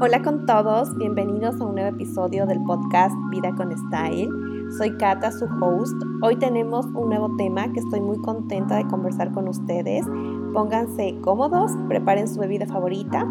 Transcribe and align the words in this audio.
Hola 0.00 0.22
con 0.22 0.46
todos, 0.46 0.96
bienvenidos 0.96 1.60
a 1.60 1.64
un 1.64 1.74
nuevo 1.74 1.88
episodio 1.88 2.46
del 2.46 2.62
podcast 2.62 3.16
Vida 3.30 3.52
con 3.56 3.76
Style. 3.76 4.30
Soy 4.78 4.96
Kata, 4.96 5.32
su 5.32 5.46
host. 5.60 6.00
Hoy 6.22 6.36
tenemos 6.36 6.86
un 6.94 7.08
nuevo 7.08 7.34
tema 7.36 7.72
que 7.72 7.80
estoy 7.80 8.00
muy 8.00 8.16
contenta 8.18 8.76
de 8.76 8.86
conversar 8.86 9.32
con 9.32 9.48
ustedes. 9.48 10.06
Pónganse 10.54 11.16
cómodos, 11.20 11.72
preparen 11.88 12.28
su 12.28 12.38
bebida 12.38 12.64
favorita. 12.66 13.26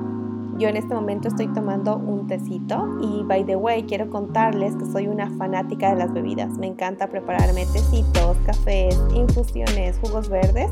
Yo 0.57 0.67
en 0.67 0.75
este 0.75 0.93
momento 0.93 1.29
estoy 1.29 1.47
tomando 1.53 1.95
un 1.95 2.27
tecito 2.27 2.85
y 3.01 3.23
by 3.23 3.45
the 3.45 3.55
way 3.55 3.83
quiero 3.83 4.09
contarles 4.09 4.75
que 4.75 4.85
soy 4.87 5.07
una 5.07 5.29
fanática 5.37 5.91
de 5.91 5.95
las 5.95 6.11
bebidas. 6.11 6.57
Me 6.57 6.67
encanta 6.67 7.07
prepararme 7.07 7.65
tecitos, 7.67 8.35
cafés, 8.45 9.01
infusiones, 9.15 9.97
jugos 9.99 10.27
verdes 10.27 10.69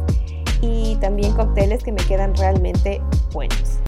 y 0.59 0.97
también 0.97 1.33
cócteles 1.35 1.85
que 1.85 1.93
me 1.93 2.03
quedan 2.03 2.35
realmente 2.35 3.01
buenos. 3.33 3.79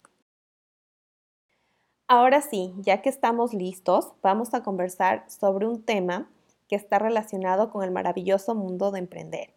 Ahora 2.10 2.40
sí, 2.40 2.72
ya 2.78 3.02
que 3.02 3.10
estamos 3.10 3.52
listos, 3.52 4.14
vamos 4.22 4.54
a 4.54 4.62
conversar 4.62 5.26
sobre 5.28 5.66
un 5.66 5.82
tema 5.82 6.26
que 6.66 6.74
está 6.74 6.98
relacionado 6.98 7.70
con 7.70 7.84
el 7.84 7.90
maravilloso 7.90 8.54
mundo 8.54 8.90
de 8.90 9.00
emprender 9.00 9.50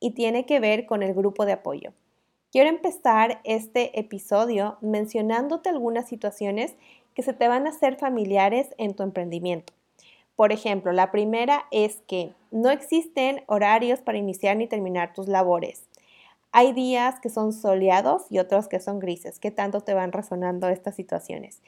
y 0.00 0.12
tiene 0.12 0.46
que 0.46 0.58
ver 0.58 0.86
con 0.86 1.02
el 1.02 1.12
grupo 1.12 1.44
de 1.44 1.52
apoyo. 1.52 1.92
Quiero 2.50 2.70
empezar 2.70 3.42
este 3.44 4.00
episodio 4.00 4.78
mencionándote 4.80 5.68
algunas 5.68 6.08
situaciones 6.08 6.76
que 7.12 7.22
se 7.22 7.34
te 7.34 7.46
van 7.46 7.66
a 7.66 7.70
hacer 7.70 7.96
familiares 7.96 8.74
en 8.78 8.94
tu 8.94 9.02
emprendimiento. 9.02 9.74
Por 10.34 10.50
ejemplo, 10.50 10.92
la 10.92 11.10
primera 11.10 11.66
es 11.70 12.00
que 12.06 12.32
no 12.50 12.70
existen 12.70 13.42
horarios 13.48 14.00
para 14.00 14.16
iniciar 14.16 14.56
ni 14.56 14.66
terminar 14.66 15.12
tus 15.12 15.28
labores. 15.28 15.84
Hay 16.52 16.72
días 16.72 17.20
que 17.20 17.28
son 17.28 17.52
soleados 17.52 18.22
y 18.30 18.38
otros 18.38 18.66
que 18.66 18.80
son 18.80 18.98
grises. 18.98 19.38
¿Qué 19.38 19.50
tanto 19.50 19.82
te 19.82 19.92
van 19.92 20.12
resonando 20.12 20.70
estas 20.70 20.94
situaciones? 20.94 21.60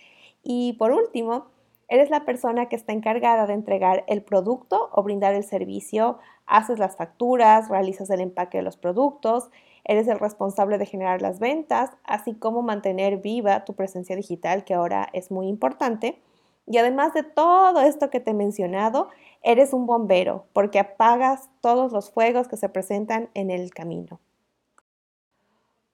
Y 0.42 0.74
por 0.74 0.92
último, 0.92 1.46
eres 1.88 2.08
la 2.08 2.24
persona 2.24 2.66
que 2.66 2.76
está 2.76 2.92
encargada 2.92 3.46
de 3.46 3.54
entregar 3.54 4.04
el 4.06 4.22
producto 4.22 4.90
o 4.92 5.02
brindar 5.02 5.34
el 5.34 5.44
servicio, 5.44 6.18
haces 6.46 6.78
las 6.78 6.96
facturas, 6.96 7.68
realizas 7.68 8.10
el 8.10 8.20
empaque 8.20 8.58
de 8.58 8.64
los 8.64 8.76
productos, 8.76 9.50
eres 9.84 10.06
el 10.08 10.18
responsable 10.18 10.78
de 10.78 10.86
generar 10.86 11.20
las 11.20 11.40
ventas, 11.40 11.90
así 12.04 12.34
como 12.34 12.62
mantener 12.62 13.18
viva 13.18 13.64
tu 13.64 13.74
presencia 13.74 14.16
digital, 14.16 14.64
que 14.64 14.74
ahora 14.74 15.08
es 15.12 15.30
muy 15.30 15.48
importante. 15.48 16.20
Y 16.66 16.78
además 16.78 17.12
de 17.14 17.24
todo 17.24 17.80
esto 17.80 18.10
que 18.10 18.20
te 18.20 18.30
he 18.30 18.34
mencionado, 18.34 19.08
eres 19.42 19.72
un 19.72 19.86
bombero 19.86 20.44
porque 20.52 20.78
apagas 20.78 21.48
todos 21.60 21.90
los 21.92 22.10
fuegos 22.10 22.46
que 22.46 22.56
se 22.56 22.68
presentan 22.68 23.30
en 23.34 23.50
el 23.50 23.72
camino. 23.72 24.20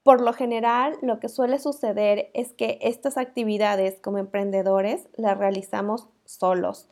Por 0.06 0.20
lo 0.20 0.32
general, 0.32 0.96
lo 1.02 1.18
que 1.18 1.28
suele 1.28 1.58
suceder 1.58 2.30
es 2.32 2.52
que 2.52 2.78
estas 2.80 3.16
actividades 3.16 3.98
como 3.98 4.18
emprendedores 4.18 5.08
las 5.16 5.36
realizamos 5.36 6.06
solos, 6.24 6.88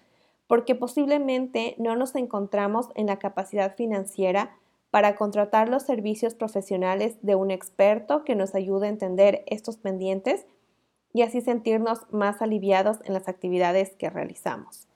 porque 0.48 0.74
posiblemente 0.74 1.76
no 1.78 1.94
nos 1.94 2.16
encontramos 2.16 2.88
en 2.96 3.06
la 3.06 3.20
capacidad 3.20 3.76
financiera 3.76 4.56
para 4.90 5.14
contratar 5.14 5.68
los 5.68 5.84
servicios 5.84 6.34
profesionales 6.34 7.16
de 7.22 7.36
un 7.36 7.52
experto 7.52 8.24
que 8.24 8.34
nos 8.34 8.56
ayude 8.56 8.88
a 8.88 8.90
entender 8.90 9.44
estos 9.46 9.76
pendientes 9.76 10.44
y 11.12 11.22
así 11.22 11.40
sentirnos 11.40 12.12
más 12.12 12.42
aliviados 12.42 12.98
en 13.04 13.14
las 13.14 13.28
actividades 13.28 13.94
que 13.94 14.10
realizamos. 14.10 14.88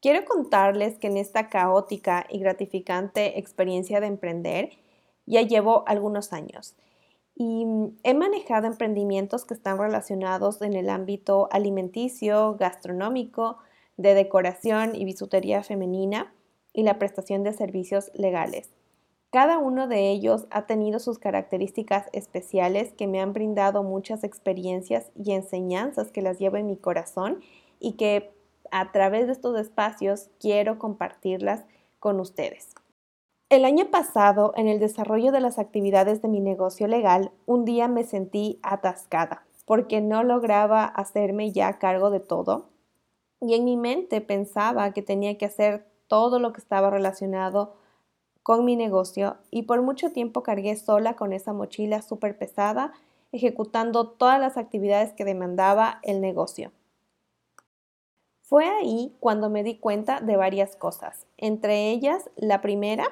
Quiero 0.00 0.24
contarles 0.24 0.96
que 0.96 1.08
en 1.08 1.18
esta 1.18 1.50
caótica 1.50 2.24
y 2.30 2.38
gratificante 2.38 3.38
experiencia 3.38 4.00
de 4.00 4.06
emprender, 4.06 4.78
ya 5.28 5.42
llevo 5.42 5.84
algunos 5.86 6.32
años 6.32 6.74
y 7.38 7.64
mm, 7.64 7.98
he 8.02 8.14
manejado 8.14 8.66
emprendimientos 8.66 9.44
que 9.44 9.54
están 9.54 9.78
relacionados 9.78 10.60
en 10.60 10.74
el 10.74 10.90
ámbito 10.90 11.48
alimenticio, 11.52 12.56
gastronómico, 12.58 13.58
de 13.96 14.14
decoración 14.14 14.94
y 14.94 15.04
bisutería 15.04 15.62
femenina 15.62 16.32
y 16.72 16.82
la 16.82 16.98
prestación 16.98 17.44
de 17.44 17.52
servicios 17.52 18.10
legales. 18.14 18.70
Cada 19.30 19.58
uno 19.58 19.88
de 19.88 20.10
ellos 20.10 20.46
ha 20.50 20.66
tenido 20.66 20.98
sus 20.98 21.18
características 21.18 22.06
especiales 22.12 22.92
que 22.92 23.06
me 23.06 23.20
han 23.20 23.32
brindado 23.32 23.82
muchas 23.82 24.24
experiencias 24.24 25.10
y 25.14 25.32
enseñanzas 25.32 26.10
que 26.10 26.22
las 26.22 26.38
llevo 26.38 26.56
en 26.56 26.66
mi 26.66 26.76
corazón 26.76 27.40
y 27.78 27.92
que 27.92 28.30
a 28.70 28.90
través 28.90 29.26
de 29.26 29.32
estos 29.32 29.58
espacios 29.58 30.30
quiero 30.40 30.78
compartirlas 30.78 31.64
con 31.98 32.20
ustedes. 32.20 32.74
El 33.50 33.64
año 33.64 33.90
pasado, 33.90 34.52
en 34.56 34.68
el 34.68 34.78
desarrollo 34.78 35.32
de 35.32 35.40
las 35.40 35.58
actividades 35.58 36.20
de 36.20 36.28
mi 36.28 36.40
negocio 36.40 36.86
legal, 36.86 37.32
un 37.46 37.64
día 37.64 37.88
me 37.88 38.04
sentí 38.04 38.58
atascada 38.62 39.46
porque 39.64 40.02
no 40.02 40.22
lograba 40.22 40.84
hacerme 40.84 41.50
ya 41.50 41.78
cargo 41.78 42.10
de 42.10 42.20
todo 42.20 42.66
y 43.40 43.54
en 43.54 43.64
mi 43.64 43.78
mente 43.78 44.20
pensaba 44.20 44.92
que 44.92 45.00
tenía 45.00 45.38
que 45.38 45.46
hacer 45.46 45.86
todo 46.08 46.40
lo 46.40 46.52
que 46.52 46.60
estaba 46.60 46.90
relacionado 46.90 47.76
con 48.42 48.66
mi 48.66 48.76
negocio 48.76 49.38
y 49.50 49.62
por 49.62 49.80
mucho 49.80 50.12
tiempo 50.12 50.42
cargué 50.42 50.76
sola 50.76 51.16
con 51.16 51.32
esa 51.32 51.54
mochila 51.54 52.02
súper 52.02 52.36
pesada, 52.36 52.92
ejecutando 53.32 54.08
todas 54.08 54.38
las 54.38 54.58
actividades 54.58 55.14
que 55.14 55.24
demandaba 55.24 56.00
el 56.02 56.20
negocio. 56.20 56.70
Fue 58.42 58.66
ahí 58.66 59.16
cuando 59.20 59.48
me 59.48 59.62
di 59.62 59.78
cuenta 59.78 60.20
de 60.20 60.36
varias 60.36 60.76
cosas, 60.76 61.26
entre 61.38 61.90
ellas 61.90 62.30
la 62.36 62.60
primera, 62.60 63.06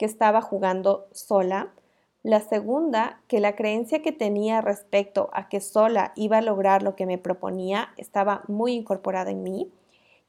que 0.00 0.06
estaba 0.06 0.40
jugando 0.40 1.08
sola. 1.12 1.74
La 2.22 2.40
segunda, 2.40 3.20
que 3.28 3.38
la 3.38 3.54
creencia 3.54 4.00
que 4.00 4.12
tenía 4.12 4.62
respecto 4.62 5.28
a 5.34 5.50
que 5.50 5.60
sola 5.60 6.14
iba 6.16 6.38
a 6.38 6.40
lograr 6.40 6.82
lo 6.82 6.96
que 6.96 7.04
me 7.04 7.18
proponía 7.18 7.90
estaba 7.98 8.42
muy 8.48 8.72
incorporada 8.72 9.30
en 9.30 9.42
mí. 9.42 9.70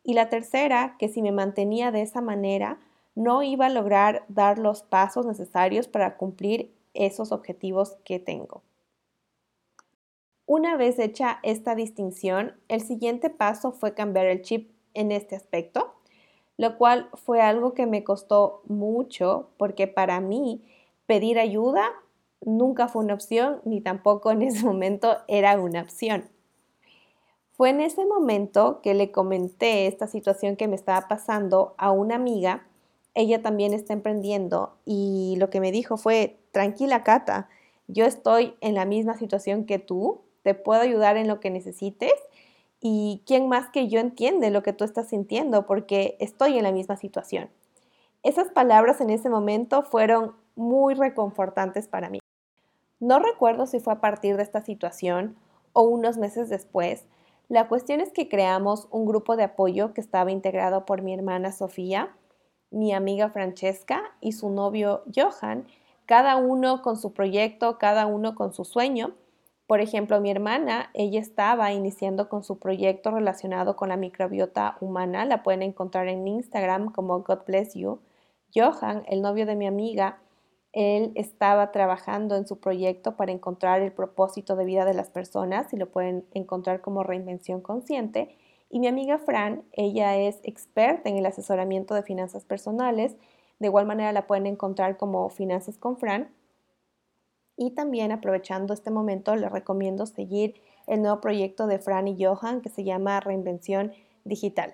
Y 0.03 0.13
la 0.13 0.27
tercera, 0.27 0.97
que 0.99 1.07
si 1.07 1.21
me 1.21 1.31
mantenía 1.31 1.91
de 1.91 2.01
esa 2.01 2.19
manera, 2.19 2.79
no 3.15 3.43
iba 3.43 3.67
a 3.67 3.69
lograr 3.69 4.25
dar 4.27 4.59
los 4.59 4.83
pasos 4.83 5.25
necesarios 5.25 5.87
para 5.87 6.17
cumplir 6.17 6.75
esos 6.93 7.31
objetivos 7.31 7.95
que 8.03 8.19
tengo. 8.19 8.63
Una 10.45 10.75
vez 10.75 10.99
hecha 10.99 11.39
esta 11.43 11.75
distinción, 11.75 12.59
el 12.67 12.81
siguiente 12.81 13.29
paso 13.29 13.71
fue 13.71 13.93
cambiar 13.93 14.25
el 14.25 14.41
chip 14.41 14.69
en 14.93 15.13
este 15.13 15.37
aspecto 15.37 15.93
lo 16.61 16.77
cual 16.77 17.09
fue 17.15 17.41
algo 17.41 17.73
que 17.73 17.87
me 17.87 18.03
costó 18.03 18.61
mucho 18.67 19.49
porque 19.57 19.87
para 19.87 20.21
mí 20.21 20.61
pedir 21.07 21.39
ayuda 21.39 21.89
nunca 22.39 22.87
fue 22.87 23.03
una 23.03 23.15
opción 23.15 23.61
ni 23.65 23.81
tampoco 23.81 24.29
en 24.29 24.43
ese 24.43 24.63
momento 24.67 25.17
era 25.27 25.59
una 25.59 25.81
opción. 25.81 26.29
Fue 27.53 27.71
en 27.71 27.81
ese 27.81 28.05
momento 28.05 28.79
que 28.83 28.93
le 28.93 29.11
comenté 29.11 29.87
esta 29.87 30.05
situación 30.05 30.55
que 30.55 30.67
me 30.67 30.75
estaba 30.75 31.07
pasando 31.07 31.73
a 31.79 31.89
una 31.89 32.13
amiga. 32.13 32.67
Ella 33.15 33.41
también 33.41 33.73
está 33.73 33.93
emprendiendo 33.93 34.75
y 34.85 35.37
lo 35.39 35.49
que 35.49 35.61
me 35.61 35.71
dijo 35.71 35.97
fue, 35.97 36.37
tranquila 36.51 37.03
Cata, 37.03 37.49
yo 37.87 38.05
estoy 38.05 38.53
en 38.61 38.75
la 38.75 38.85
misma 38.85 39.17
situación 39.17 39.65
que 39.65 39.79
tú, 39.79 40.21
te 40.43 40.53
puedo 40.53 40.81
ayudar 40.81 41.17
en 41.17 41.27
lo 41.27 41.39
que 41.39 41.49
necesites 41.49 42.13
y 42.81 43.21
quién 43.27 43.47
más 43.47 43.69
que 43.69 43.87
yo 43.87 43.99
entiende 43.99 44.49
lo 44.49 44.63
que 44.63 44.73
tú 44.73 44.83
estás 44.83 45.07
sintiendo 45.09 45.67
porque 45.67 46.17
estoy 46.19 46.57
en 46.57 46.63
la 46.63 46.71
misma 46.71 46.97
situación. 46.97 47.49
Esas 48.23 48.49
palabras 48.49 48.99
en 49.01 49.11
ese 49.11 49.29
momento 49.29 49.83
fueron 49.83 50.35
muy 50.55 50.95
reconfortantes 50.95 51.87
para 51.87 52.09
mí. 52.09 52.19
No 52.99 53.19
recuerdo 53.19 53.67
si 53.67 53.79
fue 53.79 53.93
a 53.93 54.01
partir 54.01 54.35
de 54.35 54.43
esta 54.43 54.61
situación 54.61 55.35
o 55.73 55.83
unos 55.83 56.17
meses 56.17 56.49
después. 56.49 57.05
La 57.49 57.67
cuestión 57.67 58.01
es 58.01 58.11
que 58.11 58.29
creamos 58.29 58.87
un 58.91 59.05
grupo 59.05 59.35
de 59.35 59.43
apoyo 59.43 59.93
que 59.93 60.01
estaba 60.01 60.31
integrado 60.31 60.85
por 60.85 61.01
mi 61.01 61.13
hermana 61.13 61.51
Sofía, 61.51 62.15
mi 62.71 62.93
amiga 62.93 63.29
Francesca 63.29 64.01
y 64.21 64.31
su 64.31 64.49
novio 64.49 65.03
Johan, 65.13 65.67
cada 66.05 66.37
uno 66.37 66.81
con 66.81 66.97
su 66.97 67.13
proyecto, 67.13 67.77
cada 67.77 68.05
uno 68.05 68.35
con 68.35 68.53
su 68.53 68.65
sueño, 68.65 69.13
por 69.71 69.79
ejemplo, 69.79 70.19
mi 70.19 70.29
hermana, 70.29 70.89
ella 70.93 71.21
estaba 71.21 71.71
iniciando 71.71 72.27
con 72.27 72.43
su 72.43 72.59
proyecto 72.59 73.09
relacionado 73.09 73.77
con 73.77 73.87
la 73.87 73.95
microbiota 73.95 74.75
humana. 74.81 75.23
La 75.23 75.43
pueden 75.43 75.61
encontrar 75.61 76.09
en 76.09 76.27
Instagram 76.27 76.91
como 76.91 77.21
God 77.21 77.45
Bless 77.47 77.73
You. 77.73 78.01
Johan, 78.53 79.03
el 79.07 79.21
novio 79.21 79.45
de 79.45 79.55
mi 79.55 79.67
amiga, 79.67 80.19
él 80.73 81.13
estaba 81.15 81.71
trabajando 81.71 82.35
en 82.35 82.45
su 82.45 82.59
proyecto 82.59 83.15
para 83.15 83.31
encontrar 83.31 83.81
el 83.81 83.93
propósito 83.93 84.57
de 84.57 84.65
vida 84.65 84.83
de 84.83 84.93
las 84.93 85.09
personas 85.09 85.71
y 85.71 85.77
lo 85.77 85.89
pueden 85.89 86.25
encontrar 86.33 86.81
como 86.81 87.03
reinvención 87.03 87.61
consciente. 87.61 88.35
Y 88.69 88.81
mi 88.81 88.87
amiga 88.87 89.19
Fran, 89.19 89.63
ella 89.71 90.17
es 90.17 90.41
experta 90.43 91.09
en 91.09 91.15
el 91.15 91.25
asesoramiento 91.25 91.95
de 91.95 92.03
finanzas 92.03 92.43
personales. 92.43 93.15
De 93.59 93.67
igual 93.67 93.85
manera 93.85 94.11
la 94.11 94.27
pueden 94.27 94.47
encontrar 94.47 94.97
como 94.97 95.29
Finanzas 95.29 95.77
con 95.77 95.95
Fran. 95.95 96.29
Y 97.61 97.69
también 97.69 98.11
aprovechando 98.11 98.73
este 98.73 98.89
momento, 98.89 99.35
les 99.35 99.51
recomiendo 99.51 100.07
seguir 100.07 100.55
el 100.87 101.03
nuevo 101.03 101.21
proyecto 101.21 101.67
de 101.67 101.77
Fran 101.77 102.07
y 102.07 102.17
Johan 102.19 102.61
que 102.61 102.69
se 102.69 102.83
llama 102.83 103.19
Reinvención 103.19 103.93
Digital. 104.23 104.73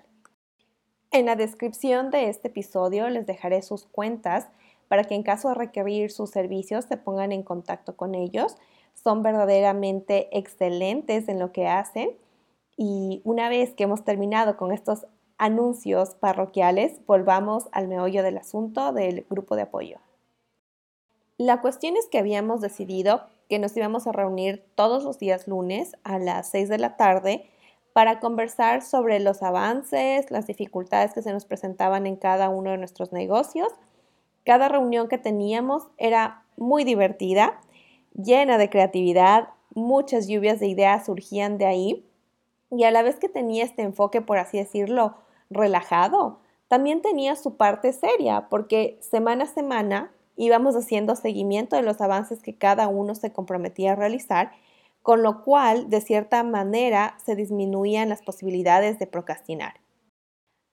En 1.10 1.26
la 1.26 1.36
descripción 1.36 2.10
de 2.10 2.30
este 2.30 2.48
episodio 2.48 3.10
les 3.10 3.26
dejaré 3.26 3.60
sus 3.60 3.84
cuentas 3.84 4.48
para 4.88 5.04
que 5.04 5.14
en 5.14 5.22
caso 5.22 5.50
de 5.50 5.56
requerir 5.56 6.10
sus 6.10 6.30
servicios 6.30 6.86
se 6.86 6.96
pongan 6.96 7.30
en 7.30 7.42
contacto 7.42 7.94
con 7.94 8.14
ellos. 8.14 8.56
Son 8.94 9.22
verdaderamente 9.22 10.30
excelentes 10.32 11.28
en 11.28 11.38
lo 11.38 11.52
que 11.52 11.68
hacen 11.68 12.12
y 12.74 13.20
una 13.24 13.50
vez 13.50 13.74
que 13.74 13.84
hemos 13.84 14.02
terminado 14.02 14.56
con 14.56 14.72
estos 14.72 15.04
anuncios 15.36 16.14
parroquiales, 16.14 17.04
volvamos 17.04 17.68
al 17.72 17.86
meollo 17.86 18.22
del 18.22 18.38
asunto 18.38 18.94
del 18.94 19.26
grupo 19.28 19.56
de 19.56 19.62
apoyo. 19.62 19.98
La 21.38 21.60
cuestión 21.60 21.96
es 21.96 22.08
que 22.08 22.18
habíamos 22.18 22.60
decidido 22.60 23.22
que 23.48 23.60
nos 23.60 23.76
íbamos 23.76 24.08
a 24.08 24.12
reunir 24.12 24.64
todos 24.74 25.04
los 25.04 25.20
días 25.20 25.46
lunes 25.46 25.96
a 26.02 26.18
las 26.18 26.50
6 26.50 26.68
de 26.68 26.78
la 26.78 26.96
tarde 26.96 27.48
para 27.92 28.18
conversar 28.18 28.82
sobre 28.82 29.20
los 29.20 29.44
avances, 29.44 30.32
las 30.32 30.48
dificultades 30.48 31.14
que 31.14 31.22
se 31.22 31.32
nos 31.32 31.44
presentaban 31.44 32.08
en 32.08 32.16
cada 32.16 32.48
uno 32.48 32.72
de 32.72 32.78
nuestros 32.78 33.12
negocios. 33.12 33.68
Cada 34.44 34.68
reunión 34.68 35.06
que 35.06 35.16
teníamos 35.16 35.86
era 35.96 36.42
muy 36.56 36.82
divertida, 36.82 37.60
llena 38.14 38.58
de 38.58 38.68
creatividad, 38.68 39.50
muchas 39.74 40.26
lluvias 40.26 40.58
de 40.58 40.66
ideas 40.66 41.06
surgían 41.06 41.56
de 41.56 41.66
ahí 41.66 42.04
y 42.72 42.82
a 42.82 42.90
la 42.90 43.02
vez 43.02 43.14
que 43.20 43.28
tenía 43.28 43.62
este 43.62 43.82
enfoque, 43.82 44.20
por 44.22 44.38
así 44.38 44.58
decirlo, 44.58 45.14
relajado, 45.50 46.40
también 46.66 47.00
tenía 47.00 47.36
su 47.36 47.56
parte 47.56 47.92
seria, 47.92 48.48
porque 48.50 48.98
semana 49.00 49.44
a 49.44 49.46
semana 49.46 50.10
íbamos 50.38 50.76
haciendo 50.76 51.16
seguimiento 51.16 51.76
de 51.76 51.82
los 51.82 52.00
avances 52.00 52.40
que 52.40 52.56
cada 52.56 52.88
uno 52.88 53.14
se 53.14 53.32
comprometía 53.32 53.92
a 53.92 53.96
realizar, 53.96 54.52
con 55.02 55.22
lo 55.22 55.42
cual, 55.42 55.90
de 55.90 56.00
cierta 56.00 56.42
manera, 56.44 57.18
se 57.24 57.34
disminuían 57.34 58.08
las 58.08 58.22
posibilidades 58.22 58.98
de 58.98 59.06
procrastinar. 59.06 59.74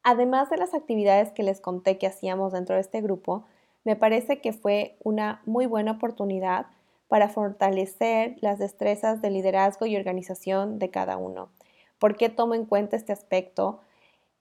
Además 0.04 0.52
de 0.52 0.58
las 0.58 0.76
actividades 0.76 1.32
que 1.32 1.42
les 1.42 1.62
conté 1.62 1.98
que 1.98 2.06
hacíamos 2.06 2.54
dentro 2.54 2.76
de 2.76 2.82
este 2.82 3.02
grupo, 3.02 3.46
me 3.84 3.96
parece 3.96 4.40
que 4.40 4.54
fue 4.54 4.98
una 5.04 5.42
muy 5.46 5.66
buena 5.66 5.94
oportunidad 5.94 6.68
para 7.08 7.28
fortalecer 7.30 8.36
las 8.42 8.60
destrezas 8.60 9.22
de 9.22 9.32
liderazgo 9.32 9.88
y 9.88 9.96
organización 9.96 10.78
de 10.78 10.92
cada 10.92 11.18
uno. 11.18 11.50
¿Por 11.98 12.18
qué 12.18 12.30
tomo 12.30 12.54
en 12.54 12.66
cuenta 12.66 12.98
este 12.98 13.14
aspecto? 13.14 13.80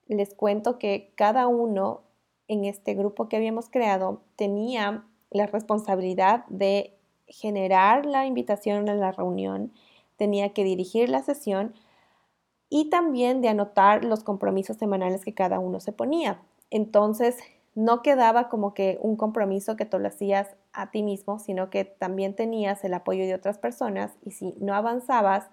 Les 0.06 0.34
cuento 0.34 0.78
que 0.78 1.12
cada 1.14 1.46
uno 1.46 2.02
en 2.46 2.66
este 2.66 2.94
grupo 2.94 3.28
que 3.28 3.36
habíamos 3.36 3.70
creado 3.70 4.20
tenía 4.36 5.04
la 5.34 5.46
responsabilidad 5.46 6.46
de 6.48 6.94
generar 7.26 8.06
la 8.06 8.26
invitación 8.26 8.88
a 8.88 8.94
la 8.94 9.12
reunión, 9.12 9.72
tenía 10.16 10.54
que 10.54 10.64
dirigir 10.64 11.08
la 11.08 11.22
sesión 11.22 11.74
y 12.70 12.88
también 12.88 13.42
de 13.42 13.48
anotar 13.48 14.04
los 14.04 14.22
compromisos 14.22 14.76
semanales 14.76 15.24
que 15.24 15.34
cada 15.34 15.58
uno 15.58 15.80
se 15.80 15.92
ponía. 15.92 16.40
Entonces, 16.70 17.36
no 17.74 18.02
quedaba 18.02 18.48
como 18.48 18.74
que 18.74 18.98
un 19.02 19.16
compromiso 19.16 19.76
que 19.76 19.84
tú 19.84 19.98
lo 19.98 20.08
hacías 20.08 20.54
a 20.72 20.90
ti 20.90 21.02
mismo, 21.02 21.40
sino 21.40 21.70
que 21.70 21.84
también 21.84 22.34
tenías 22.34 22.84
el 22.84 22.94
apoyo 22.94 23.24
de 23.24 23.34
otras 23.34 23.58
personas 23.58 24.12
y 24.22 24.30
si 24.30 24.54
no 24.60 24.74
avanzabas, 24.74 25.50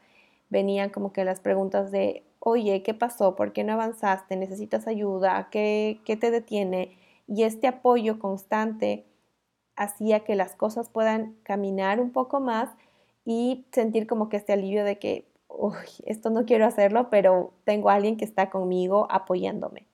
venían 0.49 0.91
como 0.91 1.11
que 1.13 1.25
las 1.25 1.39
preguntas 1.39 1.91
de, 1.91 2.23
oye, 2.39 2.83
¿qué 2.83 2.93
pasó? 2.93 3.35
¿Por 3.35 3.53
qué 3.53 3.63
no 3.63 3.73
avanzaste? 3.73 4.35
¿Necesitas 4.35 4.87
ayuda? 4.87 5.47
¿Qué, 5.49 6.01
qué 6.05 6.15
te 6.17 6.29
detiene? 6.29 6.97
Y 7.27 7.43
este 7.43 7.67
apoyo 7.67 8.19
constante 8.19 9.05
hacía 9.81 10.21
que 10.21 10.35
las 10.35 10.55
cosas 10.55 10.89
puedan 10.89 11.35
caminar 11.43 11.99
un 11.99 12.11
poco 12.11 12.39
más 12.39 12.69
y 13.25 13.65
sentir 13.71 14.05
como 14.05 14.29
que 14.29 14.37
este 14.37 14.53
alivio 14.53 14.83
de 14.85 14.99
que, 14.99 15.25
esto 16.05 16.29
no 16.29 16.45
quiero 16.45 16.65
hacerlo, 16.65 17.09
pero 17.09 17.51
tengo 17.65 17.89
a 17.89 17.95
alguien 17.95 18.15
que 18.15 18.23
está 18.23 18.49
conmigo 18.49 19.07
apoyándome. 19.09 19.85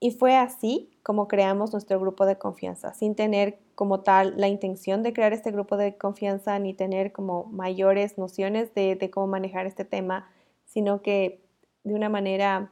Y 0.00 0.10
fue 0.12 0.36
así 0.36 0.90
como 1.02 1.28
creamos 1.28 1.72
nuestro 1.72 1.98
grupo 1.98 2.26
de 2.26 2.36
confianza, 2.36 2.92
sin 2.92 3.14
tener 3.14 3.58
como 3.74 4.00
tal 4.00 4.34
la 4.36 4.48
intención 4.48 5.02
de 5.02 5.12
crear 5.12 5.32
este 5.32 5.50
grupo 5.50 5.76
de 5.76 5.96
confianza 5.96 6.58
ni 6.58 6.74
tener 6.74 7.12
como 7.12 7.44
mayores 7.44 8.18
nociones 8.18 8.74
de 8.74 9.10
cómo 9.12 9.26
manejar 9.26 9.66
este 9.66 9.84
tema, 9.84 10.28
sino 10.66 11.00
que 11.00 11.40
de 11.84 11.94
una 11.94 12.08
manera 12.08 12.70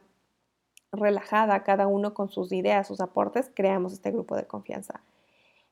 relajada, 0.91 1.63
cada 1.63 1.87
uno 1.87 2.13
con 2.13 2.29
sus 2.29 2.51
ideas, 2.51 2.87
sus 2.87 2.99
aportes, 2.99 3.51
creamos 3.53 3.93
este 3.93 4.11
grupo 4.11 4.35
de 4.35 4.45
confianza, 4.45 5.01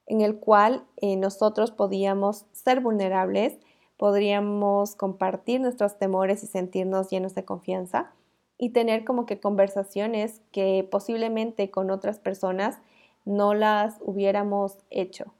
en 0.08 0.22
el 0.22 0.40
cual 0.40 0.84
eh, 0.98 1.16
nosotros 1.18 1.72
podíamos 1.72 2.46
ser 2.54 2.80
vulnerables, 2.80 3.58
podríamos 3.98 4.96
compartir 4.96 5.62
nuestros 5.62 5.98
temores 5.98 6.44
y 6.44 6.48
sentirnos 6.48 7.10
llenos 7.10 7.36
de 7.36 7.46
confianza 7.46 8.12
y 8.58 8.70
tener 8.70 9.06
como 9.06 9.26
que 9.26 9.40
conversaciones 9.40 10.42
que 10.52 10.88
posiblemente 10.90 11.70
con 11.70 11.92
otras 11.92 12.20
personas 12.20 12.80
no 13.26 13.54
las 13.54 13.98
hubiéramos 14.02 14.78
hecho. 14.90 15.34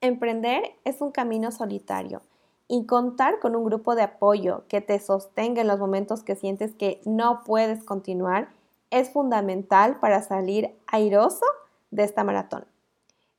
Emprender 0.00 0.62
es 0.84 1.00
un 1.00 1.10
camino 1.10 1.50
solitario 1.50 2.20
y 2.68 2.84
contar 2.84 3.40
con 3.40 3.56
un 3.56 3.64
grupo 3.64 3.94
de 3.94 4.02
apoyo 4.02 4.64
que 4.68 4.80
te 4.80 4.98
sostenga 4.98 5.62
en 5.62 5.68
los 5.68 5.78
momentos 5.78 6.22
que 6.22 6.36
sientes 6.36 6.74
que 6.74 7.00
no 7.06 7.42
puedes 7.44 7.82
continuar 7.82 8.48
es 8.90 9.10
fundamental 9.10 9.98
para 9.98 10.22
salir 10.22 10.74
airoso 10.86 11.46
de 11.90 12.04
esta 12.04 12.22
maratón. 12.22 12.66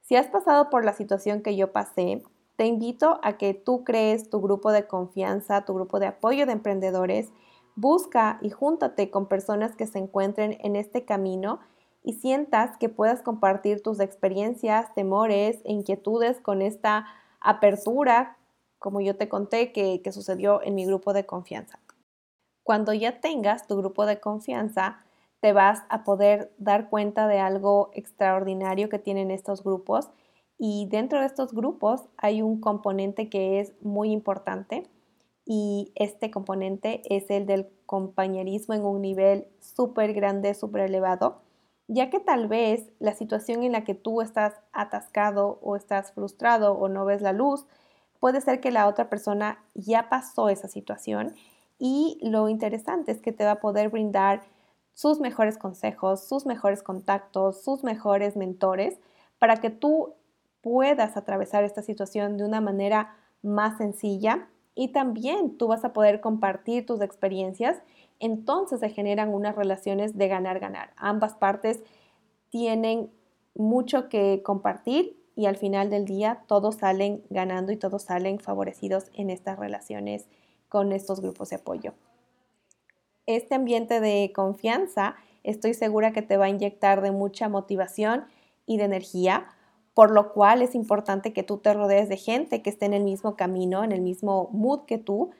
Si 0.07 0.15
has 0.15 0.27
pasado 0.27 0.69
por 0.69 0.85
la 0.85 0.93
situación 0.93 1.41
que 1.41 1.55
yo 1.55 1.71
pasé, 1.71 2.23
te 2.55 2.65
invito 2.65 3.19
a 3.23 3.37
que 3.37 3.53
tú 3.53 3.83
crees 3.83 4.29
tu 4.29 4.39
grupo 4.39 4.71
de 4.71 4.87
confianza, 4.87 5.65
tu 5.65 5.73
grupo 5.73 5.99
de 5.99 6.07
apoyo 6.07 6.45
de 6.45 6.53
emprendedores 6.53 7.31
Busca 7.75 8.39
y 8.41 8.51
júntate 8.51 9.11
con 9.11 9.27
personas 9.27 9.75
que 9.75 9.85
se 9.85 9.99
encuentren 9.99 10.57
en 10.61 10.77
este 10.77 11.03
camino 11.03 11.59
y 12.03 12.13
sientas 12.13 12.77
que 12.77 12.87
puedas 12.87 13.21
compartir 13.21 13.83
tus 13.83 13.99
experiencias, 13.99 14.93
temores 14.93 15.59
e 15.65 15.73
inquietudes 15.73 16.39
con 16.39 16.61
esta 16.61 17.05
apertura, 17.41 18.37
como 18.79 19.01
yo 19.01 19.17
te 19.17 19.27
conté 19.27 19.73
que, 19.73 20.01
que 20.01 20.13
sucedió 20.13 20.61
en 20.63 20.75
mi 20.75 20.85
grupo 20.85 21.11
de 21.11 21.25
confianza. 21.25 21.79
Cuando 22.63 22.93
ya 22.93 23.19
tengas 23.19 23.67
tu 23.67 23.75
grupo 23.75 24.05
de 24.05 24.21
confianza, 24.21 25.03
te 25.39 25.53
vas 25.53 25.83
a 25.89 26.03
poder 26.03 26.53
dar 26.57 26.89
cuenta 26.89 27.27
de 27.27 27.39
algo 27.39 27.89
extraordinario 27.93 28.89
que 28.89 28.99
tienen 28.99 29.31
estos 29.31 29.63
grupos. 29.63 30.09
Y 30.57 30.87
dentro 30.89 31.19
de 31.19 31.25
estos 31.25 31.53
grupos 31.53 32.03
hay 32.17 32.41
un 32.41 32.59
componente 32.61 33.29
que 33.29 33.59
es 33.59 33.73
muy 33.81 34.11
importante 34.11 34.89
y 35.45 35.91
este 35.95 36.31
componente 36.31 37.01
es 37.05 37.29
el 37.29 37.45
del 37.45 37.69
compañerismo 37.85 38.73
en 38.73 38.83
un 38.83 39.01
nivel 39.01 39.47
súper 39.59 40.13
grande, 40.13 40.55
súper 40.55 40.81
elevado, 40.81 41.41
ya 41.87 42.09
que 42.09 42.19
tal 42.19 42.47
vez 42.47 42.89
la 42.99 43.13
situación 43.13 43.63
en 43.63 43.73
la 43.73 43.83
que 43.83 43.93
tú 43.93 44.21
estás 44.21 44.55
atascado 44.73 45.59
o 45.61 45.75
estás 45.75 46.13
frustrado 46.13 46.73
o 46.73 46.89
no 46.89 47.05
ves 47.05 47.21
la 47.21 47.31
luz, 47.31 47.67
puede 48.19 48.41
ser 48.41 48.59
que 48.59 48.71
la 48.71 48.87
otra 48.87 49.07
persona 49.07 49.63
ya 49.75 50.09
pasó 50.09 50.49
esa 50.49 50.67
situación. 50.67 51.35
Y 51.77 52.17
lo 52.23 52.49
interesante 52.49 53.11
es 53.11 53.21
que 53.21 53.31
te 53.31 53.45
va 53.45 53.51
a 53.51 53.59
poder 53.59 53.89
brindar 53.89 54.41
sus 54.95 55.19
mejores 55.19 55.57
consejos, 55.57 56.27
sus 56.27 56.45
mejores 56.45 56.81
contactos, 56.81 57.61
sus 57.61 57.83
mejores 57.83 58.35
mentores 58.35 58.97
para 59.37 59.57
que 59.57 59.69
tú 59.69 60.15
puedas 60.61 61.17
atravesar 61.17 61.63
esta 61.63 61.83
situación 61.83 62.37
de 62.37 62.45
una 62.45 62.61
manera 62.61 63.15
más 63.43 63.77
sencilla 63.77 64.47
y 64.73 64.87
también 64.87 65.57
tú 65.57 65.67
vas 65.67 65.85
a 65.85 65.93
poder 65.93 66.21
compartir 66.21 66.85
tus 66.85 67.01
experiencias, 67.01 67.81
entonces 68.19 68.79
se 68.79 68.89
generan 68.89 69.33
unas 69.33 69.55
relaciones 69.55 70.17
de 70.17 70.27
ganar-ganar. 70.29 70.93
Ambas 70.95 71.35
partes 71.35 71.83
tienen 72.49 73.11
mucho 73.53 74.07
que 74.07 74.41
compartir 74.43 75.21
y 75.35 75.45
al 75.45 75.57
final 75.57 75.89
del 75.89 76.05
día 76.05 76.43
todos 76.47 76.75
salen 76.75 77.21
ganando 77.29 77.73
y 77.73 77.77
todos 77.77 78.03
salen 78.03 78.39
favorecidos 78.39 79.11
en 79.13 79.29
estas 79.29 79.59
relaciones 79.59 80.27
con 80.69 80.93
estos 80.93 81.19
grupos 81.19 81.49
de 81.49 81.57
apoyo. 81.57 81.93
Este 83.25 83.55
ambiente 83.55 83.99
de 83.99 84.31
confianza 84.35 85.15
estoy 85.43 85.73
segura 85.73 86.11
que 86.11 86.21
te 86.21 86.37
va 86.37 86.45
a 86.45 86.49
inyectar 86.49 87.01
de 87.01 87.11
mucha 87.11 87.49
motivación 87.49 88.25
y 88.65 88.77
de 88.77 88.85
energía 88.85 89.47
por 89.95 90.11
lo 90.11 90.33
cual 90.33 90.61
es 90.61 90.75
importante 90.75 91.33
que 91.33 91.41
tú 91.41 91.57
te 91.57 91.73
rodees 91.73 92.09
de 92.09 92.17
gente 92.17 92.61
que 92.61 92.69
esté 92.69 92.85
en 92.85 92.93
el 92.93 93.03
mismo 93.03 93.35
camino, 93.35 93.83
en 93.83 93.93
el 93.93 94.01
mismo 94.01 94.49
mood 94.51 94.81
que 94.85 94.97
tú, 94.97 95.31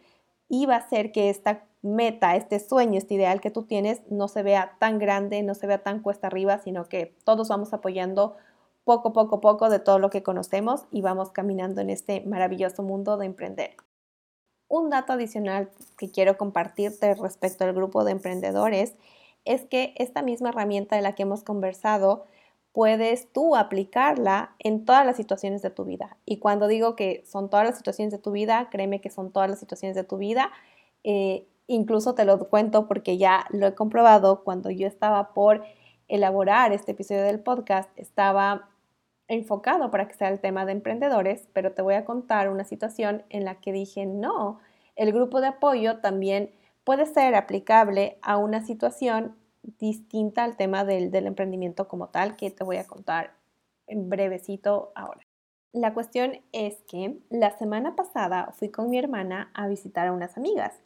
y 0.48 0.66
va 0.66 0.76
a 0.76 0.80
hacer 0.80 1.12
que 1.12 1.30
esta 1.30 1.66
meta, 1.82 2.36
este 2.38 2.60
sueño, 2.60 2.98
este 2.98 3.16
ideal 3.16 3.42
que 3.42 3.52
tú 3.52 3.64
tienes 3.64 4.02
no 4.10 4.30
se 4.30 4.44
vea 4.44 4.78
tan 4.80 4.98
grande, 4.98 5.44
no 5.44 5.56
se 5.56 5.68
vea 5.68 5.84
tan 5.84 6.00
cuesta 6.00 6.28
arriba, 6.28 6.58
sino 6.60 6.88
que 6.88 7.16
todos 7.26 7.50
vamos 7.50 7.74
apoyando 7.74 8.38
poco, 8.86 9.12
poco, 9.12 9.42
poco 9.42 9.70
de 9.70 9.80
todo 9.80 10.00
lo 10.00 10.10
que 10.10 10.24
conocemos 10.24 10.86
y 10.90 11.02
vamos 11.02 11.32
caminando 11.32 11.82
en 11.82 11.90
este 11.90 12.22
maravilloso 12.22 12.82
mundo 12.82 13.18
de 13.18 13.26
emprender. 13.26 13.76
Un 14.68 14.90
dato 14.90 15.14
adicional 15.14 15.70
que 15.98 16.10
quiero 16.10 16.38
compartirte 16.38 17.14
respecto 17.16 17.64
al 17.64 17.74
grupo 17.74 18.04
de 18.04 18.12
emprendedores 18.12 18.96
es 19.46 19.64
que 19.66 19.94
esta 19.98 20.22
misma 20.22 20.50
herramienta 20.50 20.96
de 20.96 21.02
la 21.02 21.14
que 21.14 21.24
hemos 21.24 21.44
conversado 21.44 22.26
puedes 22.74 23.32
tú 23.32 23.56
aplicarla 23.56 24.56
en 24.60 24.84
todas 24.84 25.06
las 25.06 25.16
situaciones 25.16 25.62
de 25.62 25.70
tu 25.70 25.86
vida. 25.86 26.18
Y 26.26 26.40
cuando 26.40 26.68
digo 26.68 26.96
que 26.96 27.24
son 27.26 27.50
todas 27.50 27.66
las 27.66 27.78
situaciones 27.78 28.12
de 28.12 28.18
tu 28.18 28.32
vida, 28.32 28.70
créeme 28.70 29.00
que 29.00 29.10
son 29.10 29.32
todas 29.32 29.50
las 29.50 29.60
situaciones 29.60 29.96
de 29.96 30.04
tu 30.04 30.18
vida. 30.18 30.52
Eh, 31.04 31.48
incluso 31.68 32.16
te 32.16 32.26
lo 32.26 32.50
cuento 32.50 32.88
porque 32.88 33.18
ya 33.18 33.46
lo 33.50 33.68
he 33.68 33.76
comprobado 33.76 34.44
cuando 34.44 34.72
yo 34.72 34.88
estaba 34.88 35.34
por 35.34 35.64
elaborar 36.08 36.74
este 36.74 36.92
episodio 36.92 37.24
del 37.24 37.40
podcast, 37.40 37.90
estaba 37.96 38.70
enfocado 39.28 39.92
para 39.92 40.08
que 40.08 40.16
sea 40.16 40.30
el 40.30 40.40
tema 40.40 40.66
de 40.66 40.74
emprendedores, 40.74 41.48
pero 41.54 41.74
te 41.74 41.82
voy 41.82 41.96
a 41.96 42.06
contar 42.06 42.50
una 42.50 42.64
situación 42.64 43.24
en 43.30 43.46
la 43.46 43.56
que 43.56 43.72
dije, 43.72 44.06
no, 44.06 44.60
el 44.96 45.12
grupo 45.12 45.42
de 45.42 45.48
apoyo 45.48 45.98
también 45.98 46.52
puede 46.84 47.06
ser 47.06 47.36
aplicable 47.36 48.18
a 48.22 48.38
una 48.38 48.66
situación 48.66 49.36
distinta 49.80 50.44
al 50.44 50.58
tema 50.58 50.86
del, 50.86 51.12
del 51.12 51.28
emprendimiento 51.28 51.88
como 51.88 52.10
tal, 52.10 52.36
que 52.36 52.52
te 52.52 52.64
voy 52.64 52.78
a 52.78 52.86
contar 52.86 53.34
en 53.88 54.10
brevecito 54.10 54.92
ahora. 54.96 55.22
La 55.74 55.94
cuestión 55.94 56.40
es 56.54 56.82
que 56.88 57.18
la 57.30 57.58
semana 57.58 57.96
pasada 57.96 58.54
fui 58.54 58.70
con 58.70 58.90
mi 58.90 58.98
hermana 58.98 59.52
a 59.54 59.68
visitar 59.68 60.08
a 60.08 60.14
unas 60.14 60.38
amigas 60.38 60.80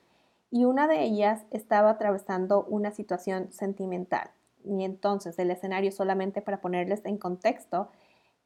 y 0.50 0.66
una 0.66 0.88
de 0.88 1.04
ellas 1.04 1.44
estaba 1.52 1.92
atravesando 1.92 2.64
una 2.64 2.92
situación 2.92 3.52
sentimental. 3.52 4.32
Y 4.66 4.84
entonces 4.84 5.38
el 5.38 5.52
escenario, 5.52 5.92
solamente 5.92 6.42
para 6.42 6.60
ponerles 6.60 7.06
en 7.06 7.18
contexto, 7.18 7.90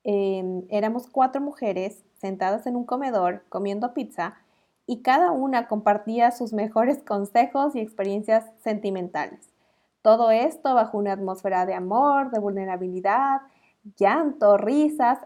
em, 0.04 0.64
éramos 0.70 1.08
cuatro 1.08 1.42
mujeres 1.42 2.04
sentadas 2.18 2.68
en 2.68 2.76
un 2.76 2.86
comedor 2.86 3.44
comiendo 3.50 3.94
pizza 3.94 4.36
y 4.86 5.02
cada 5.02 5.32
una 5.32 5.68
compartía 5.68 6.32
sus 6.32 6.54
mejores 6.54 7.04
consejos 7.08 7.76
y 7.76 7.80
experiencias 7.80 8.46
sentimentales. 8.64 9.50
Todo 10.02 10.32
esto 10.32 10.74
bajo 10.74 10.98
una 10.98 11.14
atmósfera 11.14 11.66
de 11.66 11.74
amor, 11.74 12.32
de 12.32 12.40
vulnerabilidad, 12.40 13.42
llanto, 13.98 14.58
risas 14.58 15.20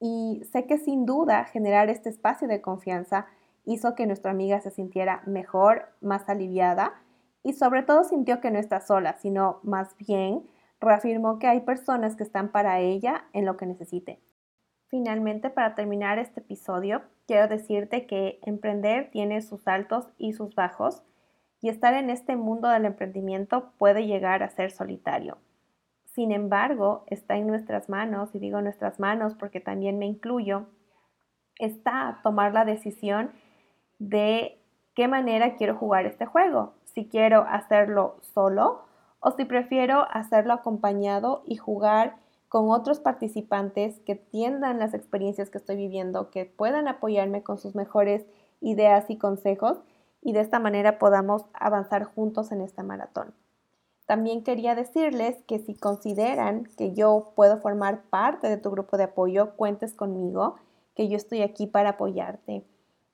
y 0.00 0.42
sé 0.52 0.66
que 0.66 0.78
sin 0.78 1.06
duda 1.06 1.44
generar 1.44 1.90
este 1.90 2.08
espacio 2.08 2.48
de 2.48 2.60
confianza 2.60 3.26
hizo 3.64 3.94
que 3.94 4.06
nuestra 4.06 4.30
amiga 4.30 4.60
se 4.60 4.70
sintiera 4.70 5.22
mejor, 5.26 5.88
más 6.00 6.28
aliviada 6.28 6.94
y 7.42 7.54
sobre 7.54 7.82
todo 7.82 8.04
sintió 8.04 8.40
que 8.40 8.50
no 8.50 8.58
está 8.58 8.80
sola, 8.80 9.14
sino 9.14 9.60
más 9.62 9.96
bien 9.98 10.44
reafirmó 10.88 11.38
que 11.38 11.46
hay 11.46 11.60
personas 11.60 12.16
que 12.16 12.22
están 12.22 12.50
para 12.50 12.80
ella 12.80 13.24
en 13.32 13.44
lo 13.44 13.56
que 13.56 13.66
necesite. 13.66 14.20
Finalmente, 14.88 15.48
para 15.48 15.74
terminar 15.74 16.18
este 16.18 16.40
episodio, 16.40 17.02
quiero 17.26 17.48
decirte 17.48 18.06
que 18.06 18.38
emprender 18.42 19.10
tiene 19.10 19.40
sus 19.40 19.66
altos 19.66 20.08
y 20.18 20.34
sus 20.34 20.54
bajos 20.54 21.02
y 21.62 21.68
estar 21.68 21.94
en 21.94 22.10
este 22.10 22.36
mundo 22.36 22.68
del 22.68 22.84
emprendimiento 22.84 23.72
puede 23.78 24.06
llegar 24.06 24.42
a 24.42 24.50
ser 24.50 24.70
solitario. 24.70 25.38
Sin 26.04 26.30
embargo, 26.30 27.04
está 27.06 27.36
en 27.36 27.46
nuestras 27.46 27.88
manos, 27.88 28.34
y 28.34 28.38
digo 28.38 28.60
nuestras 28.60 29.00
manos 29.00 29.34
porque 29.34 29.60
también 29.60 29.98
me 29.98 30.04
incluyo, 30.04 30.66
está 31.58 32.20
tomar 32.22 32.52
la 32.52 32.66
decisión 32.66 33.30
de 33.98 34.60
qué 34.94 35.08
manera 35.08 35.56
quiero 35.56 35.76
jugar 35.76 36.04
este 36.04 36.26
juego. 36.26 36.74
Si 36.84 37.08
quiero 37.08 37.46
hacerlo 37.48 38.16
solo 38.20 38.82
o 39.22 39.30
si 39.30 39.44
prefiero 39.44 40.06
hacerlo 40.10 40.52
acompañado 40.52 41.42
y 41.46 41.56
jugar 41.56 42.16
con 42.48 42.70
otros 42.70 43.00
participantes 43.00 43.98
que 44.00 44.14
tiendan 44.14 44.78
las 44.78 44.92
experiencias 44.92 45.48
que 45.48 45.56
estoy 45.56 45.76
viviendo, 45.76 46.30
que 46.30 46.44
puedan 46.44 46.86
apoyarme 46.86 47.42
con 47.42 47.58
sus 47.58 47.74
mejores 47.74 48.26
ideas 48.60 49.08
y 49.08 49.16
consejos 49.16 49.78
y 50.20 50.32
de 50.32 50.40
esta 50.40 50.58
manera 50.58 50.98
podamos 50.98 51.46
avanzar 51.54 52.04
juntos 52.04 52.52
en 52.52 52.60
esta 52.60 52.82
maratón. 52.82 53.32
También 54.06 54.42
quería 54.42 54.74
decirles 54.74 55.42
que 55.46 55.60
si 55.60 55.74
consideran 55.74 56.64
que 56.76 56.92
yo 56.92 57.32
puedo 57.34 57.58
formar 57.58 58.02
parte 58.10 58.48
de 58.48 58.56
tu 58.56 58.70
grupo 58.70 58.96
de 58.96 59.04
apoyo, 59.04 59.56
cuentes 59.56 59.94
conmigo, 59.94 60.56
que 60.94 61.08
yo 61.08 61.16
estoy 61.16 61.42
aquí 61.42 61.66
para 61.66 61.90
apoyarte. 61.90 62.64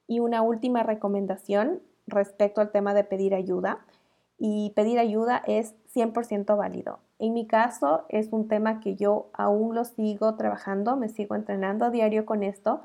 Y 0.06 0.20
una 0.20 0.42
última 0.42 0.82
recomendación 0.82 1.82
respecto 2.06 2.60
al 2.60 2.72
tema 2.72 2.94
de 2.94 3.04
pedir 3.04 3.34
ayuda. 3.34 3.84
Y 4.38 4.72
pedir 4.76 4.98
ayuda 4.98 5.42
es 5.46 5.74
100% 5.94 6.56
válido. 6.56 7.00
En 7.18 7.34
mi 7.34 7.46
caso 7.46 8.04
es 8.08 8.32
un 8.32 8.46
tema 8.46 8.80
que 8.80 8.94
yo 8.94 9.30
aún 9.32 9.74
lo 9.74 9.84
sigo 9.84 10.36
trabajando, 10.36 10.96
me 10.96 11.08
sigo 11.08 11.34
entrenando 11.34 11.84
a 11.84 11.90
diario 11.90 12.24
con 12.24 12.44
esto, 12.44 12.82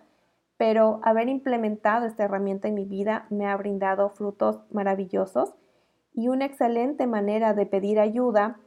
pero 0.57 0.99
haber 1.03 1.29
implementado 1.29 2.05
esta 2.05 2.23
herramienta 2.23 2.67
en 2.67 2.73
mi 2.73 2.85
vida 2.85 3.27
me 3.29 3.45
ha 3.47 3.55
brindado 3.55 4.09
frutos 4.09 4.59
maravillosos 4.71 5.53
y 6.13 6.27
una 6.27 6.45
excelente 6.45 7.07
manera 7.07 7.53
de 7.53 7.65
pedir 7.65 7.99
ayuda 7.99 8.59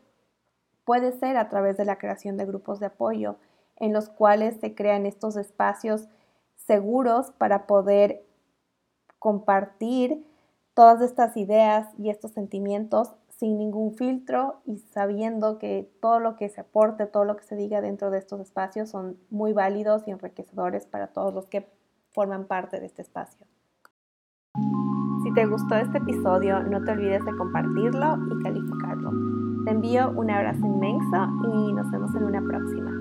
puede 0.85 1.12
ser 1.12 1.37
a 1.37 1.49
través 1.49 1.76
de 1.76 1.85
la 1.85 1.99
creación 1.99 2.37
de 2.37 2.47
grupos 2.47 2.81
de 2.81 2.87
apoyo 2.87 3.37
en 3.76 3.93
los 3.93 4.09
cuales 4.09 4.59
se 4.61 4.75
crean 4.75 5.07
estos 5.07 5.37
espacios 5.37 6.09
seguros 6.55 7.31
para 7.33 7.66
poder 7.66 8.25
compartir 9.19 10.25
todas 10.76 11.00
estas 11.00 11.38
ideas 11.38 11.88
y 11.99 12.11
estos 12.11 12.33
sentimientos 12.33 13.16
sin 13.30 13.56
ningún 13.56 13.95
filtro 13.95 14.61
y 14.66 14.76
sabiendo 14.76 15.59
que 15.59 15.90
todo 16.02 16.21
lo 16.21 16.37
que 16.37 16.50
se 16.50 16.61
aporte, 16.61 17.06
todo 17.06 17.25
lo 17.25 17.35
que 17.37 17.45
se 17.45 17.56
diga 17.56 17.80
dentro 17.80 18.11
de 18.11 18.18
estos 18.18 18.40
espacios 18.40 18.90
son 18.90 19.16
muy 19.30 19.54
válidos 19.54 20.06
y 20.06 20.11
enriquecedores 20.11 20.87
para 20.87 21.09
todos 21.09 21.35
los 21.35 21.47
que 21.47 21.66
forman 22.12 22.45
parte 22.45 22.78
de 22.78 22.87
este 22.87 23.00
espacio. 23.00 23.47
Si 25.25 25.33
te 25.33 25.47
gustó 25.47 25.76
este 25.76 25.97
episodio, 25.97 26.62
no 26.62 26.85
te 26.85 26.92
olvides 26.92 27.25
de 27.25 27.37
compartirlo 27.37 28.18
y 28.30 28.42
calificarlo. 28.42 29.11
Te 29.64 29.71
envío 29.71 30.11
un 30.11 30.30
abrazo 30.30 30.64
inmenso 30.64 31.26
y 31.54 31.73
nos 31.73 31.90
vemos 31.90 32.14
en 32.14 32.23
una 32.23 32.42
próxima. 32.42 32.92